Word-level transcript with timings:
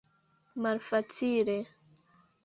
malfacile 0.61 1.57